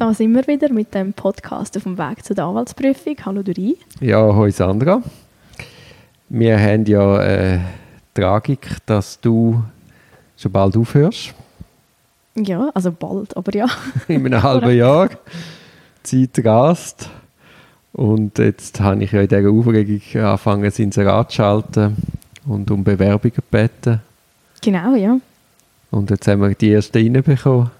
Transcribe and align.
Da 0.00 0.14
sind 0.14 0.34
wir 0.34 0.46
wieder 0.46 0.72
mit 0.72 0.94
dem 0.94 1.12
Podcast 1.12 1.76
auf 1.76 1.82
dem 1.82 1.98
Weg 1.98 2.24
zur 2.24 2.38
Anwaltsprüfung. 2.38 3.16
Hallo 3.22 3.42
Dori. 3.42 3.76
Ja, 4.00 4.34
hallo 4.34 4.50
Sandra. 4.50 5.02
Wir 6.30 6.58
haben 6.58 6.86
ja 6.86 7.22
äh, 7.22 7.58
Tragik, 8.14 8.78
dass 8.86 9.20
du 9.20 9.62
schon 10.38 10.52
bald 10.52 10.74
aufhörst. 10.78 11.34
Ja, 12.34 12.70
also 12.72 12.92
bald, 12.92 13.36
aber 13.36 13.54
ja. 13.54 13.66
In 14.08 14.24
einem 14.24 14.42
halben 14.42 14.74
Jahr. 14.74 15.10
Zeit 16.02 16.46
rast. 16.46 17.10
Und 17.92 18.38
jetzt 18.38 18.80
habe 18.80 19.04
ich 19.04 19.12
ja 19.12 19.20
in 19.20 19.28
dieser 19.28 19.50
Aufregung 19.50 20.00
angefangen, 20.14 20.62
das 20.62 20.78
Inserat 20.78 21.30
zu 21.30 21.36
schalten 21.36 21.96
und 22.46 22.70
um 22.70 22.82
Bewerbungen 22.82 23.34
gebeten. 23.34 24.00
Genau, 24.62 24.94
ja. 24.94 25.18
Und 25.90 26.08
jetzt 26.08 26.26
haben 26.26 26.40
wir 26.40 26.54
die 26.54 26.70
erste 26.70 27.00
reinbekommen. 27.00 27.70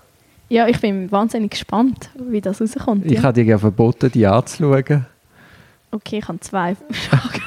Ja, 0.50 0.66
ich 0.66 0.80
bin 0.80 1.10
wahnsinnig 1.12 1.52
gespannt, 1.52 2.10
wie 2.18 2.40
das 2.40 2.60
rauskommt. 2.60 3.06
Ich 3.06 3.12
ja. 3.12 3.22
habe 3.22 3.34
dir 3.34 3.44
ja 3.44 3.56
verboten, 3.56 4.10
die 4.10 4.26
anzuschauen. 4.26 5.06
Okay, 5.92 6.18
ich 6.18 6.26
habe 6.26 6.40
zwei 6.40 6.76
Fragen. 6.90 7.40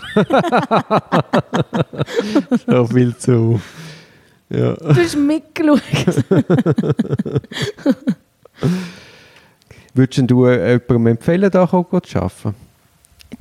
so 2.66 2.88
viel 2.88 3.16
zu. 3.18 3.60
Ja. 4.50 4.74
Du 4.76 4.96
hast 4.96 5.18
mitgeschaut. 5.18 5.82
Würdest 9.94 10.32
du 10.32 10.48
jemandem 10.50 11.08
empfehlen, 11.08 11.52
da 11.52 11.68
zu 11.68 11.86
arbeiten? 12.16 12.56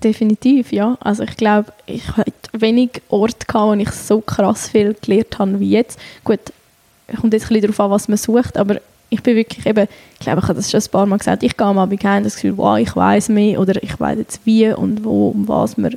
Definitiv, 0.02 0.72
ja. 0.72 0.98
Also 1.00 1.22
ich 1.22 1.36
glaube, 1.36 1.72
ich 1.86 2.16
hatte 2.16 2.32
wenig 2.52 3.00
Orte, 3.10 3.46
gehabt, 3.46 3.66
wo 3.66 3.74
ich 3.74 3.90
so 3.90 4.20
krass 4.20 4.68
viel 4.68 4.96
gelernt 5.00 5.38
habe 5.38 5.60
wie 5.60 5.70
jetzt. 5.70 6.00
Gut, 6.24 6.40
kommt 7.20 7.32
jetzt 7.32 7.44
ein 7.44 7.48
bisschen 7.48 7.62
darauf 7.62 7.78
an, 7.78 7.90
was 7.92 8.08
man 8.08 8.18
sucht, 8.18 8.56
aber 8.56 8.80
ich 9.12 9.22
bin 9.22 9.36
wirklich 9.36 9.66
eben, 9.66 9.86
ich 10.14 10.20
glaube, 10.20 10.40
ich 10.40 10.48
habe 10.48 10.54
das 10.54 10.70
schon 10.70 10.80
ein 10.80 10.90
paar 10.90 11.06
Mal 11.06 11.18
gesagt, 11.18 11.42
ich 11.42 11.54
gehe 11.54 11.66
am 11.66 11.78
Abend 11.78 12.02
heim 12.02 12.24
das 12.24 12.34
Gefühl, 12.34 12.56
wow, 12.56 12.78
ich 12.78 12.96
weiß 12.96 13.28
mehr 13.28 13.60
oder 13.60 13.80
ich 13.82 14.00
weiß 14.00 14.18
jetzt 14.18 14.40
wie 14.44 14.72
und 14.72 15.04
wo 15.04 15.28
und 15.28 15.46
was 15.46 15.76
man 15.76 15.96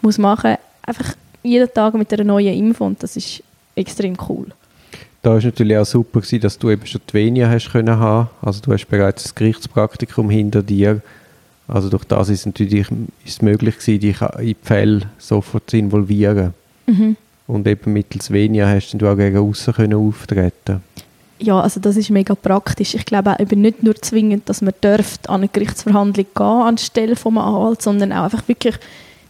muss 0.00 0.16
machen. 0.16 0.56
Einfach 0.82 1.14
jeden 1.42 1.72
Tag 1.72 1.94
mit 1.94 2.10
einer 2.12 2.24
neuen 2.24 2.54
Info 2.54 2.86
und 2.86 3.02
das 3.02 3.16
ist 3.16 3.42
extrem 3.74 4.16
cool. 4.28 4.46
Da 5.22 5.34
war 5.34 5.42
natürlich 5.42 5.76
auch 5.76 5.84
super, 5.84 6.20
gewesen, 6.20 6.40
dass 6.40 6.58
du 6.58 6.70
eben 6.70 6.86
schon 6.86 7.00
die 7.10 7.14
Venia 7.14 7.48
hast 7.48 7.70
können 7.70 7.98
haben. 7.98 8.30
Also 8.40 8.60
du 8.62 8.72
hast 8.72 8.86
bereits 8.86 9.24
das 9.24 9.34
Gerichtspraktikum 9.34 10.30
hinter 10.30 10.62
dir. 10.62 11.02
Also 11.68 11.90
durch 11.90 12.04
das 12.04 12.30
ist 12.30 12.40
es 12.40 12.46
natürlich 12.46 12.88
ist 13.24 13.34
es 13.34 13.42
möglich 13.42 13.76
gewesen, 13.78 14.00
dich 14.00 14.20
in 14.22 14.46
die 14.46 14.56
Fälle 14.62 15.02
sofort 15.18 15.68
zu 15.68 15.76
involvieren. 15.76 16.54
Mhm. 16.86 17.16
Und 17.48 17.66
eben 17.66 17.92
mittels 17.92 18.30
Venia 18.30 18.66
hast 18.66 18.94
du 18.94 19.06
auch 19.08 19.16
gegen 19.16 19.36
außen 19.36 19.74
können 19.74 19.94
auftreten. 19.94 20.80
Ja, 21.38 21.60
also 21.60 21.80
das 21.80 21.96
ist 21.96 22.10
mega 22.10 22.34
praktisch. 22.34 22.94
Ich 22.94 23.04
glaube 23.04 23.32
auch 23.32 23.40
eben 23.40 23.60
nicht 23.60 23.82
nur 23.82 23.94
zwingend, 23.96 24.48
dass 24.48 24.62
man 24.62 24.74
dürft 24.82 25.28
an 25.28 25.42
eine 25.42 25.48
Gerichtsverhandlung 25.48 26.26
gehen 26.34 26.46
anstelle 26.46 27.16
vom 27.16 27.36
Anwalt, 27.38 27.82
sondern 27.82 28.12
auch 28.12 28.24
einfach 28.24 28.48
wirklich, 28.48 28.76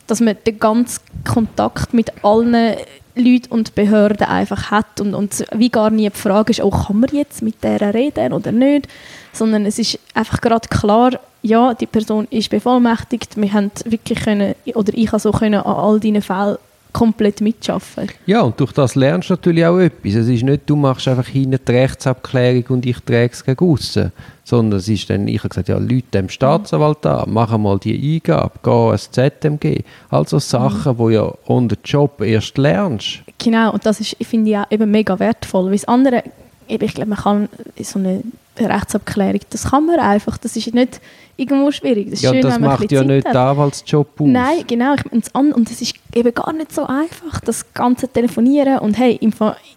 dass 0.06 0.20
man 0.20 0.36
den 0.46 0.58
ganzen 0.58 1.02
Kontakt 1.24 1.94
mit 1.94 2.12
allen 2.24 2.76
Leuten 3.16 3.50
und 3.50 3.74
Behörden 3.74 4.26
einfach 4.26 4.70
hat 4.70 5.00
und, 5.00 5.14
und 5.14 5.44
wie 5.52 5.70
gar 5.70 5.90
nie 5.90 6.08
die 6.08 6.16
Frage 6.16 6.50
ist, 6.50 6.62
oh, 6.62 6.70
kann 6.70 7.00
man 7.00 7.10
jetzt 7.12 7.42
mit 7.42 7.64
der 7.64 7.94
reden 7.94 8.32
oder 8.34 8.52
nicht, 8.52 8.88
sondern 9.32 9.64
es 9.64 9.78
ist 9.78 9.98
einfach 10.14 10.40
gerade 10.42 10.68
klar, 10.68 11.18
ja, 11.42 11.74
die 11.74 11.86
Person 11.86 12.26
ist 12.30 12.50
bevollmächtigt, 12.50 13.36
wir 13.36 13.52
haben 13.52 13.70
wirklich 13.84 14.20
können, 14.20 14.54
oder 14.74 14.92
ich 14.94 15.08
habe 15.08 15.20
so 15.20 15.32
können 15.32 15.60
an 15.60 15.76
all 15.76 15.98
deinen 15.98 16.22
Fällen 16.22 16.58
komplett 16.96 17.42
mitschaffen. 17.42 18.08
Ja, 18.24 18.40
und 18.40 18.58
durch 18.58 18.72
das 18.72 18.94
lernst 18.94 19.28
du 19.28 19.34
natürlich 19.34 19.66
auch 19.66 19.78
etwas. 19.78 20.14
Es 20.14 20.28
ist 20.28 20.42
nicht, 20.42 20.62
du 20.64 20.76
machst 20.76 21.06
einfach 21.06 21.26
hinten 21.26 21.58
die 21.62 21.72
Rechtsabklärung 21.72 22.64
und 22.68 22.86
ich 22.86 22.98
trage 23.00 23.30
es 23.32 23.44
gegen 23.44 23.70
aussen. 23.70 24.12
Sondern 24.44 24.78
es 24.78 24.88
ist 24.88 25.10
dann, 25.10 25.28
ich 25.28 25.40
habe 25.40 25.50
gesagt, 25.50 25.68
ja, 25.68 25.76
Leute 25.76 26.06
dem 26.14 26.30
Staatsanwalt 26.30 27.04
an, 27.04 27.30
mach 27.30 27.56
mal 27.58 27.78
die 27.78 28.16
Eingabe, 28.16 28.52
geh 28.62 28.70
ans 28.70 29.10
ZMG. 29.10 29.82
Also 30.08 30.38
Sachen, 30.38 30.92
mhm. 30.92 30.98
wo 30.98 31.10
ja 31.10 31.30
on 31.46 31.68
the 31.68 31.76
job 31.84 32.22
erst 32.22 32.56
lernst. 32.56 33.18
Genau, 33.38 33.72
und 33.72 33.84
das 33.84 34.00
ist, 34.00 34.16
finde 34.22 34.50
ich 34.50 34.56
auch 34.56 34.70
eben 34.70 34.90
mega 34.90 35.18
wertvoll. 35.18 35.66
Weil 35.66 35.72
das 35.72 35.84
andere, 35.84 36.22
ich 36.66 36.94
glaube, 36.94 37.10
man 37.10 37.18
kann 37.18 37.48
so 37.78 37.98
eine 37.98 38.22
Rechtsabklärung, 38.64 39.40
das 39.50 39.70
kann 39.70 39.86
man 39.86 39.98
einfach. 39.98 40.38
Das 40.38 40.56
ist 40.56 40.72
nicht 40.72 41.00
irgendwo 41.36 41.70
schwierig. 41.70 42.10
Das 42.10 42.22
ja, 42.22 42.32
schön, 42.32 42.42
das 42.42 42.58
macht 42.58 42.90
ja 42.90 43.00
Zeit 43.00 43.06
nicht 43.08 43.26
den 43.26 43.36
Anwaltsjob 43.36 44.20
aus. 44.20 44.26
Nein, 44.26 44.64
genau. 44.66 44.94
Ich 44.94 45.32
meine, 45.32 45.54
und 45.54 45.70
es 45.70 45.82
ist 45.82 45.94
eben 46.14 46.34
gar 46.34 46.52
nicht 46.52 46.72
so 46.72 46.84
einfach, 46.84 47.40
das 47.44 47.72
ganze 47.74 48.08
Telefonieren 48.08 48.78
und 48.78 48.98
hey, 48.98 49.18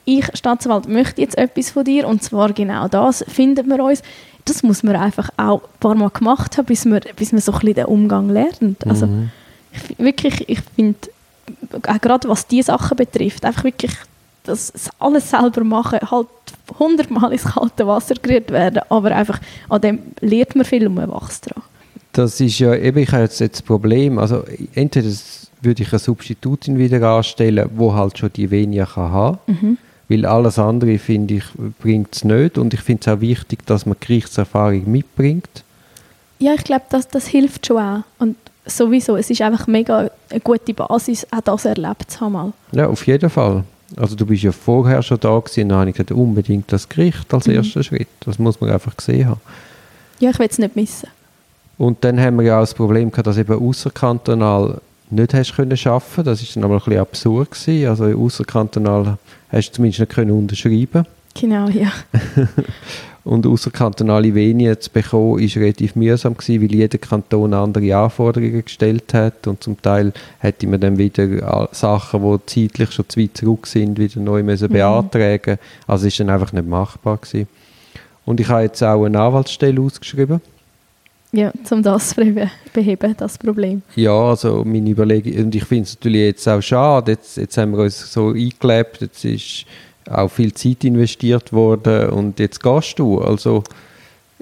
ich, 0.06 0.26
Staatsanwalt, 0.34 0.88
möchte 0.88 1.22
jetzt 1.22 1.38
etwas 1.38 1.72
von 1.72 1.84
dir 1.84 2.08
und 2.08 2.24
zwar 2.24 2.54
genau 2.54 2.88
das, 2.88 3.24
findet 3.28 3.68
man 3.68 3.82
uns. 3.82 4.02
Das 4.46 4.64
muss 4.64 4.84
man 4.84 4.96
einfach 4.96 5.30
auch 5.38 5.62
ein 5.62 5.80
paar 5.80 5.96
Mal 5.96 6.10
gemacht 6.10 6.58
haben, 6.58 6.66
bis 6.66 6.86
man, 6.86 7.02
bis 7.16 7.32
man 7.32 7.42
so 7.42 7.52
ein 7.52 7.60
bisschen 7.60 7.76
den 7.76 7.86
Umgang 7.86 8.30
lernt. 8.30 8.88
Also 8.88 9.06
mhm. 9.08 9.30
ich, 9.72 10.00
wirklich, 10.00 10.48
ich 10.48 10.60
finde, 10.76 10.98
auch 11.88 12.02
gerade 12.02 12.30
was 12.30 12.48
diese 12.48 12.68
Sachen 12.68 12.98
betrifft, 12.98 13.46
einfach 13.46 13.64
wirklich 13.64 13.92
das 14.44 14.74
alles 15.00 15.30
selber 15.30 15.64
machen, 15.64 16.00
halt 16.10 16.28
hundertmal 16.78 17.32
ins 17.32 17.44
kalte 17.44 17.86
Wasser 17.88 18.16
gerührt 18.16 18.52
werden, 18.52 18.82
aber 18.90 19.16
einfach 19.16 19.40
an 19.70 19.82
dem 19.82 20.00
lernt 20.22 20.56
man 20.56 20.66
viel 20.66 20.88
und 20.88 20.96
man 20.96 21.12
wächst 21.12 21.50
daran. 21.50 21.64
Das 22.14 22.40
ist 22.42 22.60
ja 22.60 22.74
eben, 22.76 22.98
ich 23.00 23.12
habe 23.12 23.24
jetzt, 23.24 23.40
das 23.42 23.62
Problem, 23.62 24.18
also 24.18 24.44
entweder 24.74 25.10
würde 25.62 25.84
ich 25.84 25.92
eine 25.92 26.00
Substitutin 26.00 26.78
wieder 26.78 27.02
anstellen, 27.08 27.70
wo 27.76 27.94
halt 27.94 28.18
schon 28.18 28.32
die 28.34 28.50
weniger 28.50 28.86
kann 28.86 29.12
haben 29.12 29.40
mhm. 29.48 29.78
weil 30.08 30.26
alles 30.26 30.58
andere, 30.58 30.98
finde 30.98 31.36
ich, 31.36 31.44
bringt 31.80 32.16
es 32.16 32.24
nicht 32.24 32.58
und 32.58 32.74
ich 32.74 32.82
finde 32.82 33.02
es 33.02 33.08
auch 33.08 33.22
wichtig, 33.22 33.66
dass 33.66 33.86
man 33.86 33.98
Gerichtserfahrung 34.00 34.90
mitbringt. 34.90 35.64
Ja, 36.40 36.54
ich 36.54 36.64
glaube, 36.64 36.86
das, 36.90 37.08
das 37.10 37.28
hilft 37.28 37.68
schon 37.68 37.78
auch 37.78 38.04
und 38.18 38.38
sowieso, 38.66 39.18
es 39.18 39.30
ist 39.30 39.42
einfach 39.42 39.68
mega 39.68 40.10
eine 40.30 40.40
gute 40.40 40.74
Basis, 40.74 41.28
auch 41.32 41.42
das 41.42 41.66
erlebt 41.66 42.12
zu 42.12 42.22
haben. 42.22 42.54
Ja, 42.72 42.88
auf 42.88 43.06
jeden 43.06 43.30
Fall. 43.30 43.64
Also 43.96 44.16
du 44.16 44.26
bist 44.26 44.44
ja 44.44 44.52
vorher 44.52 45.02
schon 45.02 45.20
da 45.20 45.38
gewesen, 45.40 45.64
und 45.64 45.70
dann 45.70 45.80
habe 45.80 45.90
ich 45.90 45.96
gesagt, 45.96 46.12
unbedingt 46.12 46.72
das 46.72 46.88
Gericht 46.88 47.34
als 47.34 47.48
mhm. 47.48 47.56
erster 47.56 47.84
Schritt. 47.84 48.08
Das 48.22 48.40
muss 48.40 48.60
man 48.62 48.70
einfach 48.70 48.96
gesehen 48.96 49.28
haben. 49.28 49.42
Ja, 50.20 50.32
ich 50.32 50.40
will 50.40 50.48
es 50.50 50.58
nicht 50.58 50.76
missen. 50.76 51.10
Und 51.78 52.04
dann 52.04 52.20
haben 52.20 52.36
wir 52.36 52.44
ja 52.44 52.58
auch 52.58 52.64
das 52.64 52.74
Problem 52.74 53.10
gehabt, 53.10 53.28
dass 53.28 53.38
eben 53.38 53.54
außerkantonal 53.54 54.82
nicht 55.10 55.34
hast 55.34 55.56
können 55.56 55.78
schaffen. 55.78 56.24
Das 56.24 56.42
ist 56.42 56.56
dann 56.56 56.64
aber 56.66 56.76
ein 56.76 56.80
bisschen 56.80 57.00
absurd 57.00 57.52
gewesen. 57.52 57.88
Also 57.88 58.06
außerkantonal 58.06 59.18
hast 59.50 59.70
du 59.70 59.74
zumindest 59.76 60.02
nicht 60.02 60.12
können 60.12 60.32
unterschreiben. 60.32 61.06
Genau, 61.36 61.70
ja. 61.70 61.92
Und 63.26 63.46
außerkantonale 63.46 64.34
Venien 64.34 64.80
zu 64.80 64.90
bekommen, 64.90 65.42
war 65.42 65.62
relativ 65.62 65.96
mühsam 65.96 66.38
gewesen, 66.38 66.62
weil 66.62 66.74
jeder 66.74 66.98
Kanton 66.98 67.54
andere 67.54 67.96
Anforderungen 67.96 68.64
gestellt 68.64 69.14
hat 69.14 69.46
und 69.46 69.62
zum 69.62 69.82
Teil 69.82 70.14
hätte 70.40 70.68
man 70.68 70.80
dann 70.80 70.98
wieder 70.98 71.70
Sachen, 71.72 72.22
die 72.24 72.46
zeitlich 72.46 72.92
schon 72.92 73.10
zu 73.10 73.20
weit 73.20 73.38
zurück 73.38 73.68
sind, 73.68 74.00
wieder 74.00 74.20
neu 74.22 74.42
müssen 74.42 74.70
mhm. 74.70 74.74
beantragen. 74.74 75.58
Also 75.86 76.08
ist 76.08 76.20
dann 76.20 76.30
einfach 76.30 76.54
nicht 76.54 76.68
machbar 76.68 77.18
gewesen. 77.18 77.48
Und 78.26 78.40
ich 78.40 78.48
habe 78.48 78.64
jetzt 78.64 78.84
auch 78.84 79.06
eine 79.06 79.20
Anwaltsstelle 79.20 79.82
ausgeschrieben. 79.82 80.42
Ja, 81.32 81.52
um 81.70 81.84
das 81.84 82.10
zu 82.16 82.16
beheben, 82.74 83.16
das 83.18 83.38
Problem. 83.38 83.82
Ja, 83.96 84.14
also 84.14 84.64
meine 84.66 84.90
Überlegung, 84.90 85.46
und 85.46 85.56
ich 85.56 85.66
finde 85.66 85.84
es 85.84 85.96
natürlich 85.96 86.22
jetzt 86.22 86.48
auch 86.48 86.62
schade, 86.62 87.12
jetzt, 87.12 87.38
jetzt 87.38 87.58
haben 87.58 87.72
wir 87.72 87.84
uns 87.84 88.12
so 88.12 88.30
eingelebt, 88.30 89.02
jetzt 89.02 89.26
ist 89.26 89.66
auch 90.10 90.30
viel 90.30 90.54
Zeit 90.54 90.84
investiert 90.84 91.54
worden 91.54 92.10
und 92.10 92.40
jetzt 92.40 92.62
gehst 92.62 93.00
du. 93.00 93.20
Also 93.20 93.64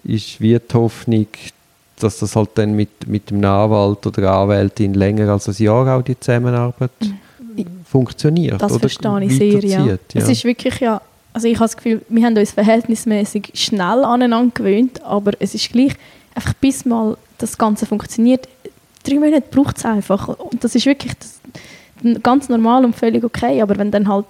ist 0.04 0.40
wie 0.40 0.58
die 0.58 0.74
Hoffnung, 0.74 1.28
dass 2.00 2.20
das 2.20 2.36
halt 2.36 2.50
dann 2.56 2.74
mit, 2.74 3.08
mit 3.08 3.30
dem 3.30 3.44
Anwalt 3.44 4.06
oder 4.06 4.32
Anwältin 4.34 4.94
länger 4.94 5.30
als 5.30 5.48
ein 5.48 5.64
Jahr 5.64 5.98
auch 5.98 6.02
die 6.02 6.20
Zusammenarbeit 6.20 6.92
mhm. 7.00 7.66
funktioniert. 7.86 8.62
Das 8.62 8.78
verstehe 8.78 9.24
ich 9.24 9.38
sehr, 9.38 9.64
ja. 9.64 9.86
ja. 9.86 9.98
Es 10.14 10.30
ist 10.30 10.44
wirklich 10.44 10.80
ja, 10.80 11.02
also 11.34 11.48
ich 11.48 11.56
habe 11.56 11.66
das 11.66 11.78
Gefühl, 11.78 12.02
wir 12.08 12.26
haben 12.26 12.38
uns 12.38 12.52
verhältnismäßig 12.52 13.52
schnell 13.54 14.04
aneinander 14.04 14.52
gewöhnt, 14.54 15.04
aber 15.04 15.32
es 15.40 15.54
ist 15.54 15.72
gleich, 15.72 15.94
einfach 16.34 16.54
bis 16.56 16.86
mal 16.86 17.18
das 17.38 17.58
Ganze 17.58 17.86
funktioniert, 17.86 18.48
drei 19.04 19.16
Monate 19.16 19.44
braucht 19.50 19.78
es 19.78 19.86
einfach. 19.86 20.28
Und 20.28 20.64
das 20.64 20.76
ist 20.76 20.86
wirklich 20.86 21.14
das, 21.16 21.40
ganz 22.22 22.50
normal 22.50 22.86
und 22.86 22.96
völlig 22.96 23.24
okay, 23.24 23.62
aber 23.62 23.78
wenn 23.78 23.92
dann 23.92 24.08
halt 24.08 24.26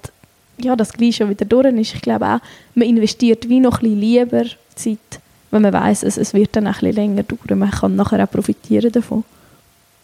ja, 0.58 0.76
das 0.76 0.94
gleich 0.94 1.16
schon 1.16 1.30
wieder 1.30 1.46
durch 1.46 1.74
ist. 1.74 1.96
Ich 1.96 2.02
glaube 2.02 2.26
auch, 2.26 2.40
man 2.76 2.88
investiert 2.88 3.48
wie 3.50 3.60
noch 3.60 3.82
ein 3.82 3.84
bisschen 3.84 4.00
lieber 4.00 4.44
Zeit, 4.76 5.22
wenn 5.52 5.62
man 5.62 5.74
weiß, 5.74 6.04
es, 6.04 6.18
es 6.18 6.34
wird 6.34 6.56
dann 6.56 6.68
ein 6.68 6.74
bisschen 6.74 6.94
länger 6.94 7.24
dauern. 7.24 7.60
Man 7.60 7.72
kann 7.72 7.96
nachher 7.96 8.24
auch 8.24 8.32
profitieren 8.32 8.92
davon. 8.92 9.24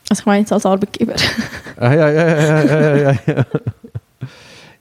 Also 0.10 0.22
ich 0.22 0.26
meine 0.26 0.40
jetzt 0.40 0.54
als 0.54 0.66
Arbeitgeber. 0.66 1.16
Ah, 1.76 1.92
ja, 1.92 2.08
ja, 2.08 2.28
ja, 2.28 2.64
ja, 2.64 2.96
ja, 2.96 3.20
ja. 3.26 3.46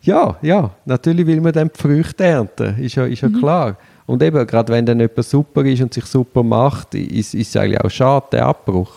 Ja, 0.03 0.37
ja, 0.43 0.71
natürlich 0.85 1.27
will 1.27 1.41
man 1.41 1.53
dann 1.53 1.71
die 1.75 1.81
Früchte 1.81 2.25
ernten, 2.25 2.77
ist 2.79 2.97
ja, 2.97 3.07
ist 3.07 3.23
ja 3.23 3.29
mhm. 3.29 3.39
klar. 3.39 3.77
Und 4.05 4.23
eben, 4.23 4.47
gerade 4.47 4.73
wenn 4.73 4.85
dann 4.85 4.99
jemand 4.99 5.25
super 5.25 5.65
ist 5.65 5.81
und 5.81 5.95
sich 5.95 6.05
super 6.05 6.43
macht, 6.43 6.95
ist, 6.95 7.35
ist 7.35 7.49
es 7.49 7.57
eigentlich 7.57 7.81
auch 7.81 7.91
schade, 7.91 8.27
der 8.33 8.47
Abbruch. 8.47 8.93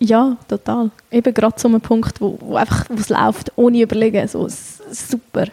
Ja, 0.00 0.36
total. 0.48 0.90
Eben 1.10 1.32
gerade 1.32 1.56
zu 1.56 1.68
einem 1.68 1.80
Punkt, 1.80 2.20
wo, 2.20 2.38
wo 2.40 2.56
einfach 2.56 2.86
wo 2.88 2.94
es 2.94 3.08
läuft, 3.08 3.52
ohne 3.56 3.82
überlegen, 3.82 4.26
so 4.26 4.48
super. 4.90 5.46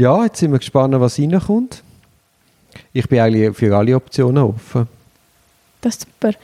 Ja, 0.00 0.24
jetzt 0.24 0.38
sind 0.38 0.50
wir 0.50 0.58
gespannt, 0.58 0.98
was 0.98 1.18
reinkommt. 1.18 1.82
Ich 2.94 3.06
bin 3.06 3.20
eigentlich 3.20 3.54
für 3.54 3.76
alle 3.76 3.94
Optionen 3.94 4.42
offen. 4.44 4.88
Das 5.82 5.96
ist 5.96 6.06
super. 6.06 6.34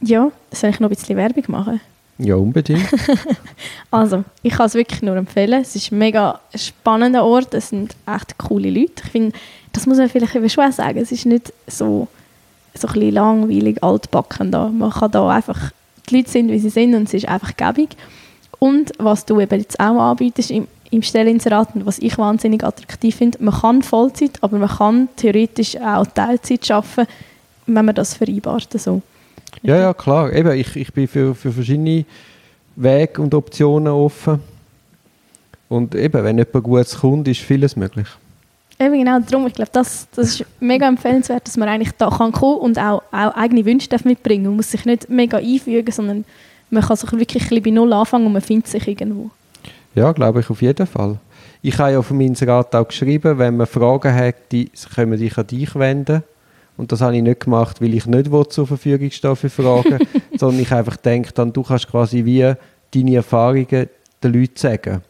Ja, 0.00 0.32
soll 0.50 0.70
ich 0.70 0.80
noch 0.80 0.88
ein 0.88 0.96
bisschen 0.96 1.14
Werbung 1.14 1.44
machen? 1.48 1.80
Ja, 2.16 2.36
unbedingt. 2.36 2.88
Also, 3.90 4.24
ich 4.42 4.54
kann 4.54 4.66
es 4.66 4.74
wirklich 4.74 5.02
nur 5.02 5.14
empfehlen. 5.14 5.60
Es 5.60 5.76
ist 5.76 5.92
ein 5.92 5.98
mega 5.98 6.40
spannender 6.54 7.22
Ort. 7.22 7.52
Es 7.52 7.68
sind 7.68 7.94
echt 8.06 8.38
coole 8.38 8.70
Leute. 8.70 9.02
Ich 9.04 9.10
finde, 9.10 9.36
das 9.74 9.84
muss 9.84 9.98
man 9.98 10.08
vielleicht 10.08 10.34
eben 10.34 10.48
schon 10.48 10.72
sagen. 10.72 10.98
Es 10.98 11.12
ist 11.12 11.26
nicht 11.26 11.52
so, 11.66 12.08
so 12.74 12.88
ein 12.88 12.94
bisschen 12.94 13.12
langweilig, 13.12 13.82
altbacken 13.82 14.50
da. 14.50 14.68
Man 14.68 14.90
kann 14.90 15.10
da 15.10 15.28
einfach, 15.28 15.70
die 16.08 16.16
Leute 16.16 16.30
sind, 16.30 16.50
wie 16.50 16.58
sie 16.58 16.70
sind 16.70 16.94
und 16.94 17.02
es 17.08 17.12
ist 17.12 17.28
einfach 17.28 17.54
gäbig. 17.58 17.90
Und 18.58 18.92
was 18.96 19.26
du 19.26 19.38
eben 19.38 19.60
jetzt 19.60 19.78
auch 19.78 20.00
anbietest 20.00 20.50
im, 20.96 21.02
Stellinserat 21.02 21.74
und 21.74 21.86
was 21.86 21.98
ich 21.98 22.18
wahnsinnig 22.18 22.64
attraktiv 22.64 23.16
finde, 23.16 23.42
man 23.42 23.54
kann 23.54 23.82
Vollzeit, 23.82 24.42
aber 24.42 24.58
man 24.58 24.68
kann 24.68 25.08
theoretisch 25.16 25.76
auch 25.76 26.06
Teilzeit 26.06 26.70
arbeiten, 26.70 27.06
wenn 27.66 27.84
man 27.84 27.94
das 27.94 28.14
vereinbart. 28.14 28.68
So. 28.78 29.02
Ja, 29.62 29.76
ja, 29.76 29.94
klar. 29.94 30.32
Eben, 30.32 30.52
ich, 30.52 30.74
ich 30.76 30.92
bin 30.92 31.08
für, 31.08 31.34
für 31.34 31.52
verschiedene 31.52 32.04
Wege 32.76 33.22
und 33.22 33.34
Optionen 33.34 33.92
offen. 33.92 34.40
Und 35.68 35.94
eben, 35.94 36.22
wenn 36.22 36.38
jemand 36.38 36.64
Gutes 36.64 36.98
kommt, 36.98 37.26
ist 37.28 37.40
vieles 37.40 37.74
möglich. 37.76 38.06
Eben 38.78 38.98
genau, 38.98 39.18
darum, 39.20 39.46
ich 39.46 39.54
glaube, 39.54 39.70
das, 39.72 40.06
das 40.14 40.40
ist 40.40 40.44
mega 40.60 40.86
empfehlenswert, 40.86 41.46
dass 41.46 41.56
man 41.56 41.68
eigentlich 41.68 41.92
da 41.92 42.10
kann 42.10 42.30
kommen 42.30 42.58
und 42.58 42.78
auch, 42.78 43.02
auch 43.10 43.34
eigene 43.34 43.64
Wünsche 43.64 43.88
darf 43.88 44.04
mitbringen 44.04 44.44
Man 44.44 44.56
muss 44.56 44.70
sich 44.70 44.84
nicht 44.84 45.08
mega 45.08 45.38
einfügen, 45.38 45.90
sondern 45.90 46.24
man 46.68 46.82
kann 46.82 46.96
sich 46.96 47.10
wirklich 47.12 47.44
ein 47.44 47.48
bisschen 47.48 47.62
bei 47.62 47.70
Null 47.70 47.92
anfangen 47.92 48.26
und 48.26 48.34
man 48.34 48.42
findet 48.42 48.68
sich 48.68 48.86
irgendwo. 48.86 49.30
Ja, 49.96 50.12
glaube 50.12 50.40
ich, 50.40 50.50
auf 50.50 50.60
jeden 50.60 50.86
Fall. 50.86 51.18
Ich 51.62 51.78
habe 51.78 51.92
ja 51.92 51.98
auf 51.98 52.10
meinem 52.10 52.28
Inserat 52.28 52.74
auch 52.74 52.86
geschrieben, 52.86 53.38
wenn 53.38 53.56
man 53.56 53.66
Fragen 53.66 54.14
hat, 54.14 54.52
die 54.52 54.70
können 54.94 55.16
sich 55.16 55.38
an 55.38 55.46
dich 55.46 55.74
wenden. 55.74 56.22
Und 56.76 56.92
das 56.92 57.00
habe 57.00 57.16
ich 57.16 57.22
nicht 57.22 57.40
gemacht, 57.40 57.80
weil 57.80 57.94
ich 57.94 58.04
nicht 58.04 58.30
zur 58.50 58.66
Verfügung 58.66 59.10
stehe 59.10 59.34
für 59.34 59.48
Fragen, 59.48 59.98
sondern 60.36 60.60
ich 60.60 60.70
einfach 60.70 60.98
denke, 60.98 61.32
dann, 61.32 61.50
du 61.50 61.62
kannst 61.62 61.88
quasi 61.88 62.26
wie 62.26 62.52
deine 62.94 63.16
Erfahrungen 63.16 63.88
den 64.22 64.32
Leuten 64.32 64.56
sagen. 64.56 65.00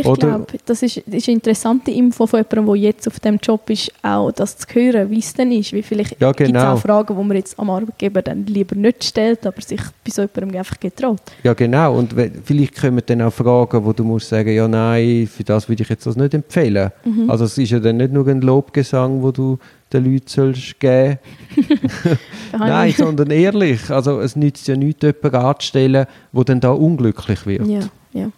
Ich 0.00 0.20
glaube, 0.20 0.46
das 0.64 0.82
ist, 0.82 0.96
ist 0.98 1.28
eine 1.28 1.34
interessante 1.34 1.90
Info 1.90 2.26
von 2.26 2.40
jemandem, 2.40 2.74
der 2.74 2.82
jetzt 2.82 3.06
auf 3.06 3.20
dem 3.20 3.38
Job 3.42 3.68
ist, 3.70 3.92
auch 4.02 4.30
das 4.32 4.56
zu 4.56 4.66
hören, 4.74 5.10
wie 5.10 5.18
es 5.18 5.32
denn 5.34 5.52
ist. 5.52 5.72
Wie 5.72 5.82
vielleicht 5.82 6.20
ja, 6.20 6.32
genau. 6.32 6.46
gibt 6.46 6.56
es 6.56 6.64
auch 6.64 6.78
Fragen, 6.78 7.16
die 7.16 7.24
man 7.24 7.36
jetzt 7.36 7.58
am 7.58 7.70
Arbeitgeber 7.70 8.22
dann 8.22 8.46
lieber 8.46 8.74
nicht 8.74 9.04
stellt, 9.04 9.46
aber 9.46 9.60
sich 9.60 9.80
bei 10.04 10.10
so 10.10 10.22
jemandem 10.22 10.58
einfach 10.58 10.78
getraut. 10.78 11.20
Ja, 11.42 11.54
genau. 11.54 11.98
Und 11.98 12.14
vielleicht 12.44 12.80
kommen 12.80 13.02
dann 13.04 13.22
auch 13.22 13.32
Fragen, 13.32 13.84
wo 13.84 13.92
du 13.92 14.04
musst 14.04 14.28
sagen, 14.28 14.54
ja, 14.54 14.68
nein, 14.68 15.26
für 15.26 15.44
das 15.44 15.68
würde 15.68 15.82
ich 15.82 15.88
jetzt 15.88 16.06
das 16.06 16.16
nicht 16.16 16.34
empfehlen. 16.34 16.90
Mhm. 17.04 17.30
Also 17.30 17.44
es 17.44 17.58
ist 17.58 17.70
ja 17.70 17.80
dann 17.80 17.96
nicht 17.96 18.12
nur 18.12 18.26
ein 18.28 18.40
Lobgesang, 18.40 19.22
wo 19.22 19.30
du 19.30 19.58
den 19.92 20.04
Leuten 20.04 20.26
sollst 20.26 20.80
geben 20.80 21.18
Nein, 22.58 22.94
sondern 22.96 23.30
ehrlich. 23.30 23.90
Also 23.90 24.20
es 24.20 24.36
nützt 24.36 24.66
ja 24.68 24.76
nichts, 24.76 25.02
jemanden 25.02 25.36
anzustellen, 25.36 26.06
der 26.32 26.44
dann 26.44 26.60
da 26.60 26.70
unglücklich 26.70 27.46
wird. 27.46 27.66
Ja, 27.66 27.80
ja. 28.12 28.30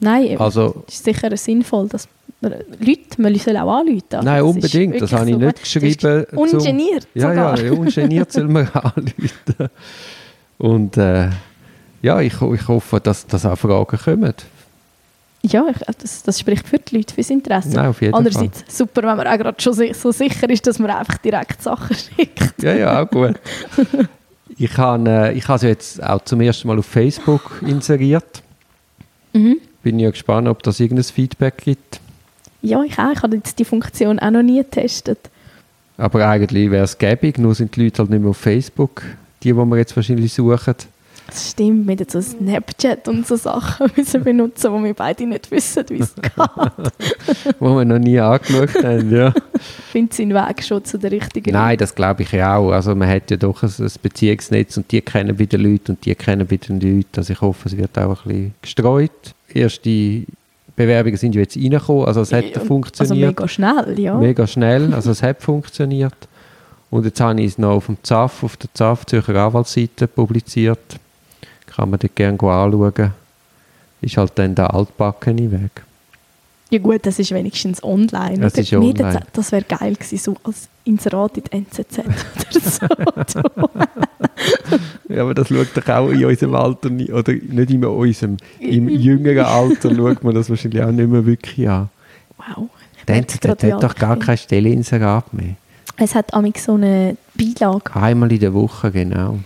Nein, 0.00 0.38
also, 0.38 0.84
es 0.88 0.94
ist 0.94 1.04
sicher 1.04 1.34
sinnvoll, 1.36 1.88
dass 1.88 2.08
man, 2.40 2.52
Leute, 2.78 3.22
man 3.22 3.34
soll 3.36 3.56
auch 3.56 3.78
anrufen. 3.78 4.04
Nein, 4.22 4.42
unbedingt, 4.42 4.94
das, 4.94 5.10
das 5.10 5.20
habe 5.20 5.30
ich 5.30 5.36
nicht 5.36 5.60
geschrieben. 5.60 6.26
Ungeniert 6.34 7.02
zum, 7.02 7.22
ja, 7.22 7.32
ja, 7.32 7.54
ja, 7.56 7.72
ungeniert 7.72 8.32
soll 8.32 8.48
man 8.48 8.68
anrufen. 8.72 9.70
Und 10.58 10.96
äh, 10.96 11.30
ja, 12.02 12.20
ich, 12.20 12.34
ich 12.40 12.68
hoffe, 12.68 13.00
dass, 13.00 13.26
dass 13.26 13.46
auch 13.46 13.56
Fragen 13.56 13.98
kommen. 13.98 14.34
Ja, 15.42 15.64
ich, 15.70 15.78
das, 15.98 16.22
das 16.22 16.40
spricht 16.40 16.68
für 16.68 16.78
die 16.78 16.96
Leute, 16.96 17.14
fürs 17.14 17.30
Interesse. 17.30 17.70
Nein, 17.70 17.86
auf 17.86 18.02
jeden 18.02 18.14
Andererseits 18.14 18.62
Fall. 18.62 18.70
super, 18.70 19.02
wenn 19.02 19.16
man 19.16 19.26
auch 19.26 19.38
gerade 19.38 19.60
schon 19.62 19.72
so 19.72 20.12
sicher 20.12 20.50
ist, 20.50 20.66
dass 20.66 20.78
man 20.78 20.90
einfach 20.90 21.18
direkt 21.18 21.62
Sachen 21.62 21.96
schickt. 21.96 22.62
Ja, 22.62 22.74
ja, 22.74 23.02
auch 23.02 23.10
gut. 23.10 23.36
ich 24.58 24.76
habe 24.76 25.08
äh, 25.08 25.32
ich 25.38 25.48
es 25.48 25.62
jetzt 25.62 26.02
auch 26.02 26.22
zum 26.24 26.40
ersten 26.40 26.68
Mal 26.68 26.78
auf 26.78 26.86
Facebook 26.86 27.62
inseriert. 27.64 28.42
Mhm 29.32 29.58
bin 29.86 30.00
ja 30.00 30.10
gespannt, 30.10 30.48
ob 30.48 30.64
das 30.64 30.80
irgendein 30.80 31.04
Feedback 31.04 31.58
gibt. 31.58 32.00
Ja, 32.60 32.82
ich 32.82 32.98
auch. 32.98 33.12
Ich 33.12 33.22
habe 33.22 33.36
jetzt 33.36 33.56
die 33.60 33.64
Funktion 33.64 34.18
auch 34.18 34.32
noch 34.32 34.42
nie 34.42 34.58
getestet. 34.58 35.30
Aber 35.96 36.26
eigentlich 36.26 36.72
wäre 36.72 36.82
es 36.82 36.98
gäbig, 36.98 37.38
nur 37.38 37.54
sind 37.54 37.76
die 37.76 37.84
Leute 37.84 37.98
halt 37.98 38.10
nicht 38.10 38.20
mehr 38.20 38.30
auf 38.30 38.36
Facebook, 38.36 39.04
die, 39.44 39.52
die 39.52 39.54
wir 39.54 39.76
jetzt 39.76 39.94
wahrscheinlich 39.94 40.34
suchen. 40.34 40.74
Das 41.28 41.50
stimmt, 41.52 41.86
mit 41.86 42.10
so 42.10 42.20
Snapchat 42.20 43.06
und 43.06 43.28
so 43.28 43.36
Sachen 43.36 43.92
müssen 43.96 44.24
benutzen, 44.24 44.72
wo 44.72 44.82
wir 44.82 44.92
beide 44.92 45.24
nicht 45.24 45.52
wissen, 45.52 45.84
wie 45.88 46.00
es 46.00 46.14
geht. 46.20 47.54
wo 47.60 47.76
wir 47.76 47.84
noch 47.84 48.00
nie 48.00 48.18
angeschaut 48.18 48.82
haben, 48.82 49.14
ja. 49.14 49.32
Findet 49.92 50.14
seinen 50.14 50.34
Weg 50.34 50.64
schon 50.64 50.84
zu 50.84 50.98
der 50.98 51.12
richtigen 51.12 51.52
Nein, 51.52 51.78
das 51.78 51.94
glaube 51.94 52.24
ich 52.24 52.42
auch. 52.42 52.72
Also 52.72 52.92
man 52.96 53.08
hat 53.08 53.30
ja 53.30 53.36
doch 53.36 53.62
ein, 53.62 53.70
ein, 53.78 53.92
Beziehungsnetz 54.02 54.76
und 54.78 54.90
die 54.90 55.00
kennen 55.00 55.36
bei 55.36 55.44
den 55.46 55.60
Leuten 55.60 55.92
und 55.92 56.04
die 56.04 56.14
kennen 56.16 56.44
bei 56.44 56.56
den 56.56 56.80
Leuten. 56.80 57.18
Also 57.18 57.32
ich 57.32 57.40
hoffe, 57.40 57.68
es 57.68 57.76
wird 57.76 57.96
auch 57.96 58.26
ein 58.26 58.28
bisschen 58.28 58.54
gestreut 58.62 59.35
erste 59.56 60.22
Bewerbungen 60.76 61.16
sind 61.16 61.34
ja 61.34 61.40
jetzt 61.40 61.56
reingekommen, 61.56 62.04
also 62.04 62.20
es 62.20 62.32
hat 62.32 62.44
ja, 62.44 62.60
funktioniert. 62.60 63.10
Also 63.10 63.14
mega 63.14 63.48
schnell, 63.48 63.98
ja. 63.98 64.14
Mega 64.14 64.46
schnell, 64.46 64.92
also 64.92 65.10
es 65.10 65.22
hat 65.22 65.42
funktioniert. 65.42 66.28
Und 66.90 67.04
jetzt 67.04 67.20
habe 67.20 67.40
ich 67.40 67.52
es 67.52 67.58
noch 67.58 67.72
auf 67.72 67.86
dem 67.86 67.96
ZAF, 68.02 68.42
auf 68.44 68.56
der 68.56 68.72
ZAF 68.72 69.06
Zürcher 69.06 69.34
Anwaltsseite 69.34 70.06
publiziert. 70.06 70.98
Kann 71.66 71.90
man 71.90 71.98
dort 71.98 72.14
gerne 72.14 72.38
anschauen. 72.38 73.12
Ist 74.00 74.16
halt 74.16 74.32
dann 74.36 74.54
der 74.54 74.72
altbackene 74.72 75.50
Weg. 75.50 75.85
Ja 76.70 76.80
gut, 76.80 77.06
das 77.06 77.18
ist 77.20 77.30
wenigstens 77.30 77.82
online. 77.82 78.38
Das, 78.38 78.54
ist 78.54 78.72
online. 78.72 79.22
das 79.32 79.52
wäre 79.52 79.62
geil 79.62 79.94
gewesen, 79.94 80.18
so 80.18 80.36
als 80.42 80.68
Inserat 80.84 81.36
in 81.38 81.44
die 81.44 81.52
NZZ 81.58 81.98
oder 83.06 83.26
so. 83.28 83.40
ja, 85.14 85.22
aber 85.22 85.34
das 85.34 85.48
schaut 85.48 85.68
doch 85.74 85.88
auch 85.88 86.08
in 86.08 86.24
unserem 86.24 86.54
Alter, 86.56 86.88
oder 86.88 87.32
nicht 87.32 87.70
in 87.70 87.84
unserem, 87.84 88.36
im 88.58 88.88
jüngeren 88.88 89.44
Alter 89.46 89.94
schaut 89.94 90.24
man 90.24 90.34
das 90.34 90.50
wahrscheinlich 90.50 90.82
auch 90.82 90.90
nicht 90.90 91.08
mehr 91.08 91.24
wirklich 91.24 91.68
an. 91.68 91.88
Wow. 92.36 92.68
Die 93.08 93.12
NZZ 93.12 93.44
hat 93.44 93.82
doch 93.82 93.94
gar 93.94 94.16
keine 94.18 94.36
Stelle 94.36 94.68
Inserat 94.70 95.32
mehr. 95.32 95.54
Es 95.96 96.16
hat 96.16 96.34
amig 96.34 96.58
so 96.58 96.74
eine 96.74 97.16
Beilage. 97.34 97.94
Einmal 97.94 98.32
in 98.32 98.40
der 98.40 98.52
Woche, 98.52 98.90
genau. 98.90 99.38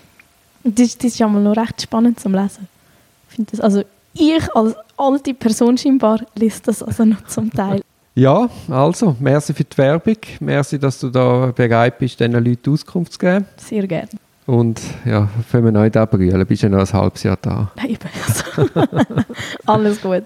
Das, 0.65 0.97
das 0.97 1.13
ist 1.13 1.19
ja 1.19 1.29
mal 1.29 1.43
noch 1.43 1.57
recht 1.57 1.83
spannend 1.83 2.19
zum 2.19 2.35
Lesen. 2.35 2.67
Ich 3.29 3.37
finde 3.37 3.51
das, 3.53 3.61
also 3.61 3.85
ich 4.15 4.55
als 4.55 4.75
alte 4.97 5.35
Person 5.35 5.79
scheinbar 5.79 6.21
liest 6.35 6.69
das 6.69 6.83
also 6.83 7.05
noch 7.05 7.25
zum 7.27 7.51
Teil. 7.51 7.83
Ja, 8.15 8.51
also, 8.69 9.17
merci 9.21 9.55
für 9.55 9.65
die 9.65 9.79
Werbung. 9.79 10.17
Merci, 10.41 10.79
dass 10.79 10.99
du 10.99 11.11
da 11.11 11.53
bereit 11.55 11.99
bist, 11.99 12.19
diesen 12.19 12.33
Leuten 12.33 12.73
Auskunft 12.73 13.13
zu 13.13 13.19
geben. 13.19 13.47
Sehr 13.57 13.87
gerne. 13.87 14.09
Und 14.47 14.81
ja, 15.05 15.29
wenn 15.53 15.65
wir 15.65 15.71
neu 15.71 15.91
da 15.91 16.07
brüllen, 16.07 16.45
bist 16.45 16.63
du 16.63 16.67
ja 16.67 16.73
noch 16.73 16.81
ein 16.81 16.93
halbes 16.93 17.23
Jahr 17.23 17.39
da. 17.41 17.71
Eben. 17.85 17.99
Also. 18.27 18.69
Alles 19.67 20.01
gut. 20.03 20.25